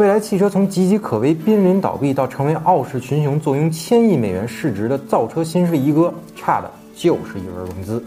[0.00, 8.02] 未来汽车从岌岌可危、濒临倒闭到成为傲视群雄、坐拥千亿美元市值的造车新势力一哥，差的就是一轮融资。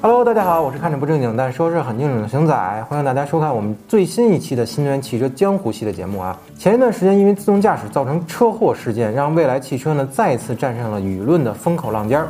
[0.00, 6.38] Hello，大家好，我是看着不正经但说是很正经的熊仔，欢迎大家收看我们最新一期的新能源汽车江湖系的节目啊。
[6.56, 12.28] 前一段时间因为自动驾驶造成车祸事件，让未来汽车呢再次站上了舆论的风口浪尖儿。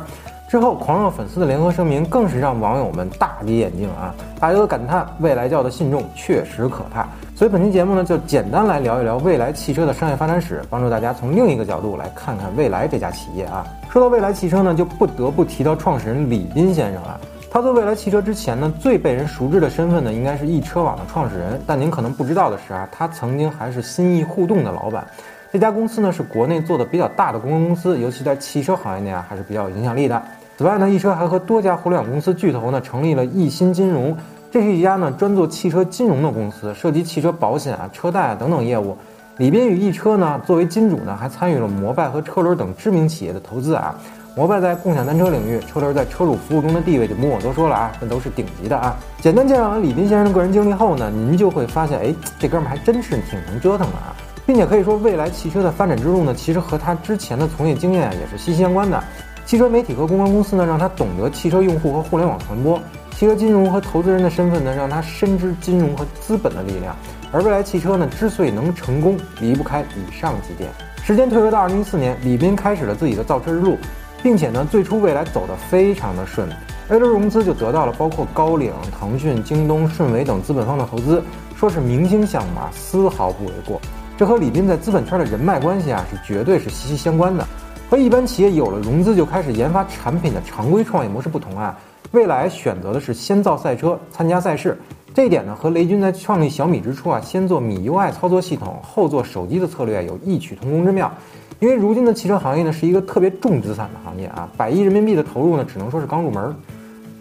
[0.53, 4.13] 之后，狂热粉丝的联合声明更是让网友们大跌眼镜啊！
[4.39, 7.07] 大家都感叹未来教的信众确实可怕。
[7.35, 13.65] 所以本期节目呢，就简单来聊一聊未来汽车的商业发展史，帮助大家从另一个角度来看看未来这家企业啊。
[13.89, 17.19] 说到未来汽车呢，就不得不提到创始人李斌先生啊。
[17.49, 21.59] 他做未来汽车之前呢，最被人熟知的身份呢，应该是易车网的创始人。
[21.65, 25.03] 但您可能不知道的是啊，他曾经还是新易互动的老板。
[25.51, 30.21] 这家公司呢，是国内做的比较大的公关公司，尤其在汽车行业内啊，还是比较有影响力的。
[30.63, 34.15] 此外呢，易车还和多家互联网公司巨头呢，成立了易鑫金融，
[34.49, 38.97] 这是一家呢专做汽车金融的公司，涉及汽车保险啊、车贷啊等等业务。
[39.39, 43.93] 李斌与易车呢，作为金主呢，还参与了摩拜和车轮等知名企业的投资啊。
[44.37, 48.95] 摩拜在共享单车领域，车轮在车主服务中的地位就不用我多说了啊，这都是顶级的啊。
[49.19, 59.03] 简单介绍完李斌先生的个人经历后呢，您就会发现，哎，这哥们还真是挺能折腾的啊，并且可以说，未来汽车的发展之路呢，其实和他之前的从业经验也是息息相关的。
[59.45, 62.79] 汽车媒体和公关公司呢，让他懂得汽车用户和互联网传播；
[63.17, 66.95] 汽车金融和投资人的身份呢，让他深知金融和资本的力量。
[67.31, 70.69] 而未来汽车呢，之所以能成功，离不开以上几点。
[71.03, 73.77] 时间退回到二零一四年，李斌开始了自己的造车之路。
[74.21, 76.47] 并且呢，最初未来走得非常的顺
[76.87, 81.21] ，A 轮融资就得到了包括高瓴、腾讯、京东、顺为等资本方的投资，
[81.57, 83.81] 说是明星项目啊，丝毫不为过。
[84.17, 87.45] 这和李斌在资本圈的人脉关系啊，是绝对是息息相关的。
[87.93, 91.77] 和一般企业有了融资就开始研发产品的常规创业模式不同啊，
[92.11, 94.75] 未来选择的是先造赛车，参加赛事。
[95.13, 101.13] 这一点呢，和雷军在创立小米之初啊，先做米 UI 操作系统，后做手机的策略有异曲同工之妙。
[101.59, 106.51] 因为如今的汽车行业呢是一个特别重资产的行业啊，百亿人民币的投入呢只能说是刚入门，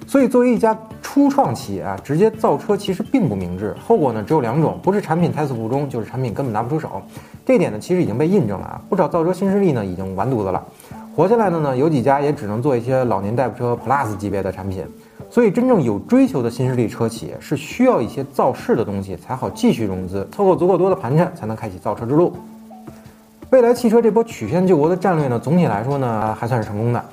[0.07, 0.75] 所以作为一家
[1.13, 7.03] 初创企业啊，直接造车其实并不明智，后果呢只有两种，不是产品胎死腹中，就是产品根本拿不出手。
[7.45, 10.65] 这点呢其实已经被印证了啊，不少造车新势力呢已经完犊子了，
[11.15, 14.87] 活下来的呢有几家也只能做一些老年代步车 Plus 级别的产品，
[15.29, 22.33] 所以真正有追求的新势力车企是需要一些造势的东西才好继续融资，凑够足够多的盘缠才能开启造车之路。
[23.51, 27.05] 未来汽车这波曲线救国的战略呢，总体来说呢还算是成功的，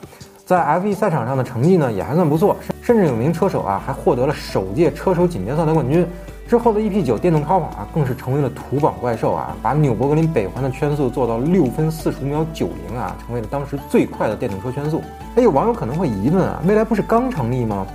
[0.46, 2.56] 在 F1 赛场上的成绩呢也还算不错，
[2.90, 6.08] 甚至有名车手啊还获得了首届车手锦标赛的冠军。
[6.48, 15.04] 之后的 EP9 电动超跑啊更是成为了土榜怪兽啊，把纽博格林北环的圈速做到六分四十五秒九零啊，成为了当时最快的电动车圈速。
[15.36, 17.86] 哎，有网友可能会疑问啊，未来不是刚成立吗？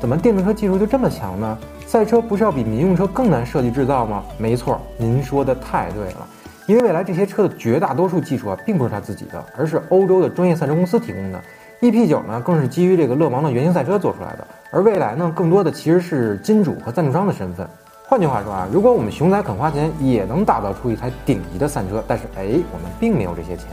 [0.00, 1.58] 怎么电动车技术就这么强呢？
[1.86, 4.24] 赛车不是要比民用车更难设计制造吗？
[4.38, 6.26] 没错，您说的太对了。
[6.66, 11.38] 因为未来这些车的绝大多数技术啊，并不是他自己的，而是欧洲的专业赛车公司提供的。
[11.80, 14.46] EP9 呢，更是基于这个勒芒的原型赛车做出来的。
[14.72, 17.68] 而未来呢，更多的其实是金主和赞助商的身份。
[18.04, 22.02] 换句话说啊，如果我们熊仔肯花钱，也能打造出一台顶级的赛车。
[22.08, 23.66] 但是，哎，我们并没有这些钱。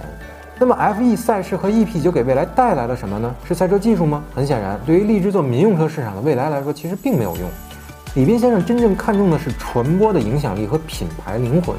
[0.60, 3.34] 那么，F1 赛事和 EP9 给未来带来了什么呢？
[3.44, 4.24] 是赛车技术吗？
[4.36, 7.50] 很显然，对于立志做民用车市场的未来来说，其实并没有用。
[8.14, 11.76] 李斌先生真正看重的是传播的影响力和品牌灵魂。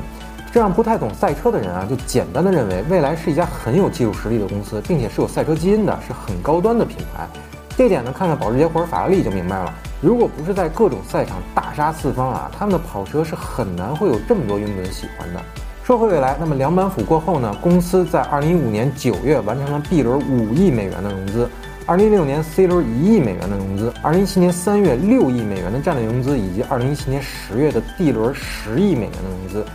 [0.57, 7.29] 这让不太懂赛车的人啊，就简单的认为未来是一家很有技术实力的公司，并且是有赛车基因的，是很高端的品牌。
[7.77, 9.71] 这点呢，看看保时捷或者法拉利就明白了。
[10.01, 15.41] 如果不是在各种赛场大杀四方啊，他们的跑车是很难会有这么多拥趸喜欢的。
[15.85, 21.47] 说回未来，那么两板斧过后呢，公司在二零一五年九月完成了 B 轮五亿美元的融资，
[21.85, 29.67] 二零一六年 C 轮一亿美元的融资，二零一七年三月六亿美元的战略融资，以及二零一七年十月的 D 轮十亿美元的融资。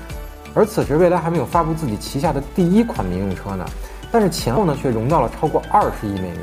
[0.54, 3.66] 而此时，未来还没有发布自己旗下的第一款民用车呢，
[4.12, 6.38] 但是前后呢却融到了超过二十亿美元，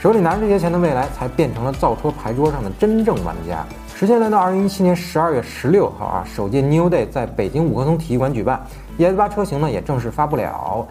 [0.00, 3.66] 手里拿着这些钱的未来才变成了造车牌桌上的真正玩家。
[3.96, 8.64] 时间来到二零一七年十二月十六号啊，首届 New Day 在北京五棵松体育馆举办
[8.96, 10.86] ，ES 八车型呢也正式发布了。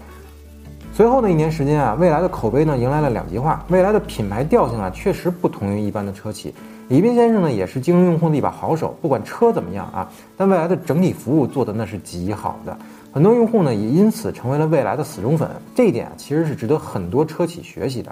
[0.91, 6.53] 随后的一年时间啊，未来的口碑呢迎来了两极化，未来的品牌调性啊确实不同于一般的车企。
[6.89, 8.95] 李斌先生呢，也是金融用户的一把好手。
[9.01, 10.07] 不管车怎么样啊，
[10.37, 12.77] 但未来的整体服务做的那是极好的。
[13.11, 15.49] 很多用户呢，也因此成为了未来的死忠粉。
[15.75, 18.09] 这一点，其实是值得很多车企学习的。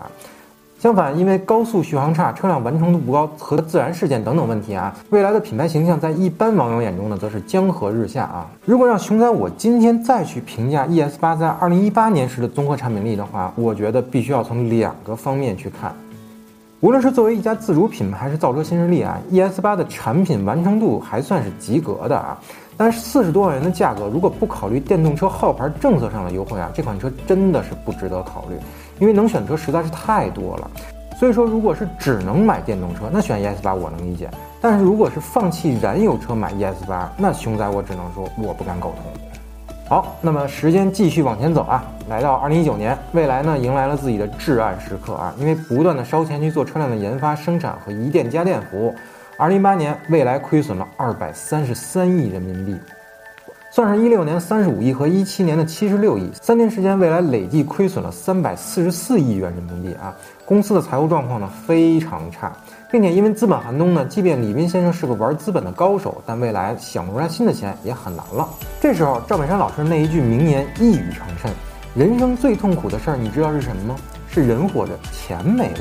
[0.77, 8.45] 相反，因为高速续航差、车辆完成度不高和自燃事件等等问题啊，未来的品牌形象在一般网友眼中呢，则是江河日下啊。
[8.65, 15.95] 如果让熊仔我今天再去评价 ES 八在二零一八年时的综合产品力的话，我觉得必须要从两个方面去看。
[16.81, 22.37] 无论是作为一家自主品牌，还是造车新势力啊，ES 八的产品完成度还算是及格的啊。
[22.77, 28.57] 但是四十多万元的价格，如果不考虑电动车号牌政策上的优惠啊，这款车真的是不值得考虑，
[28.99, 30.69] 因为能选车实在是太多了。
[31.17, 34.27] 所以说，如果是只能买电动车，那选 ES 八我能理解；
[34.59, 39.24] 但是如果是放弃燃油车买 ES 八，那熊仔我只能说我不敢苟同。
[39.87, 48.95] 好，那么时间继续往前走啊，来到二零一九年，蔚来呢迎来了自己的至暗时刻啊，因为不断的烧钱去做车辆的研发、生产和一电家电服务。
[49.37, 52.75] 二零一八年，蔚来亏损了二百三十三亿人民币，
[53.69, 60.15] 算上一六年三十五亿和一七年的七十六亿，三年时间，蔚来累计亏损了三百四十四亿元人民币啊！
[60.45, 62.51] 公司的财务状况呢非常差。
[62.95, 68.47] 并且因为资本寒冬呢，即便李斌先生是个玩资本的高手，但未来想不出来新的钱也很难了。
[68.79, 71.53] 这时候赵本山老师那一句名言一语成谶：
[71.93, 73.95] 人生最痛苦的事儿，你知道是什么吗？
[74.29, 75.79] 是人活着，钱没了。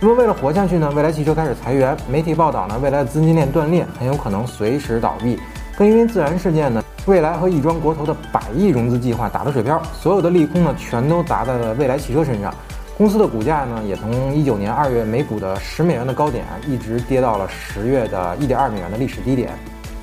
[0.00, 1.94] 那么为了活下去呢，未来汽车开始裁员。
[2.10, 5.38] 媒体报道呢，未来的资金链断裂，很有可能随时倒闭。
[5.76, 12.54] 更因为自然事件呢，未来和亦庄国投的百亿融资计划打了水漂，所有的利空呢，全都砸在了未来汽车身上。
[12.96, 19.50] 公司的股价呢，也从一九年二月每股的十美元的高点，一直跌到了十月的一点二美元的历史低点。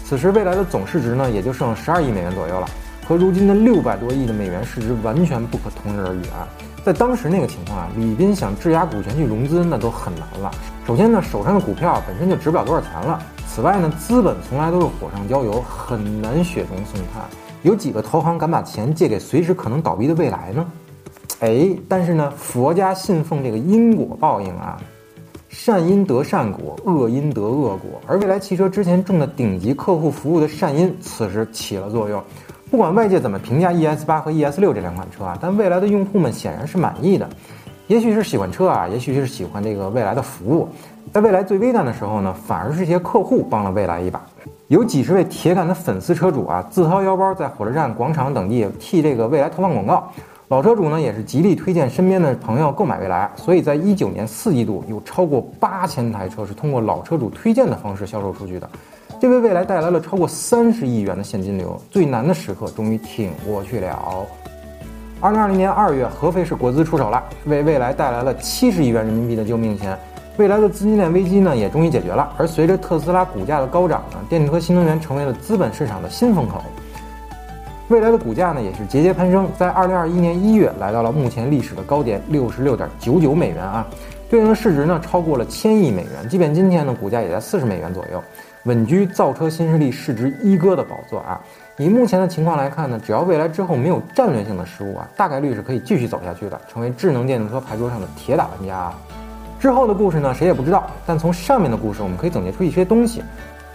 [0.04, 2.68] 此时，未来的总市值呢，也就剩十二亿美元左右了，
[3.08, 6.50] 和如今的六百多亿的美元市值完全不可同日而语啊！
[6.84, 10.52] 在当时那个情况啊，李斌想质押股权去融资，那都很难了。
[10.88, 13.22] 首先呢，手上的股票本身就值不了多少钱了。
[13.48, 17.24] 此外呢，资本从来都是火上浇油，很难雪中送炭。
[17.62, 20.66] 有几个投行敢把钱借给随时可能倒闭的未来呢？
[21.42, 24.78] 哎，但是呢，佛家信奉这个因果报应啊，
[25.48, 28.02] 善因得善果，恶因得恶果。
[28.06, 32.22] 而未来汽车之前种的顶级客户服务的善因，此时起了作用。
[32.70, 37.28] 不管外界怎么评价 ES 八和 ES 六这两款车啊，但未来的用户们显然是满意的。
[37.88, 40.68] 也许是喜欢车啊，也许是喜欢这个未来的服务。
[41.14, 44.22] 在未来最危难的时候呢，反而是这些客户帮了未来一把。
[44.68, 50.12] 有几十位铁杆的粉丝车主啊，自掏腰包在火车站、广场等地替这个未来投放广告。
[50.50, 58.68] 老车主呢也是极力推荐身边的朋友购买蔚来，所以在一九年四季度有超过八千台车是通过老车主推荐的方式销售出去的，
[59.22, 61.80] 这为蔚来带来了超过三十亿元的现金流。
[61.92, 64.26] 最难的时刻终于挺过去了。
[65.22, 69.96] 二零二零年二月，合肥市国资出手了，为蔚来带来了七十亿元人民币的救命钱，
[70.38, 72.28] 未来的资金链危机呢也终于解决了。
[72.40, 76.64] 而随着特斯拉股价的高涨呢，电动车新能源成为了资本市场的新风口。
[77.90, 83.88] 未来的股价呢也是节节攀升，在二零二一年一月来到了目前历史的高点六十六点九九美元啊，
[84.30, 86.30] 对应的市值呢超过了千亿美元。
[86.30, 88.24] 即便今天呢股价也在四十美元左右，
[88.66, 91.42] 稳居造车新势力市值一哥的宝座啊。
[91.80, 98.94] 以目前的情况来看呢，只要未来之后没有战略性的失误啊，大概率是可以继续走下去的，成为智能电动车牌桌上的铁打玩家啊。
[99.60, 103.24] 之后的故事呢谁也不知道，但从上面的故事我们可以总结出一些东西。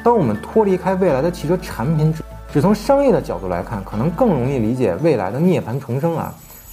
[0.04, 2.14] 当我们脱离开未来的汽车产品
[2.54, 6.32] 只从商业的角度来看，可能更容易理解未来的涅槃重生啊。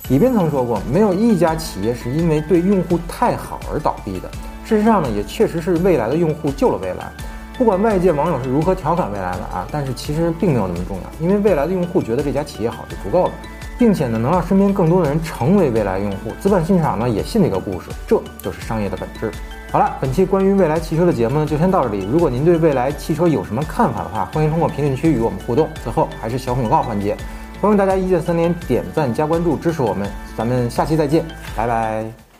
[0.10, 4.30] 李斌曾说过，没有一家企业是因为对用户太好而倒闭的。
[4.64, 7.12] 事实上呢，也确实是未来的用户救了未来。
[7.58, 13.34] 不管外界网友是如何调侃未来的啊，但是其实并没有那么重要，因为未来的用户觉得这家企业好就足够了，
[13.82, 19.32] 并且呢，能让身边更多的人成为未来用户，资本市场呢也信这个故事，这就是商业的本质。
[19.72, 22.06] 好了，本期关于未来汽车的节目呢，就先到这里。
[22.06, 25.68] 如果您对未来汽车有什么看法的话，欢迎通过评论区与我们互动。
[25.84, 27.18] 最后还是小广告环节，
[27.60, 30.08] 欢迎大家一键三连、点赞加关注支持我们。
[30.38, 32.31] 咱们下期再见，拜拜。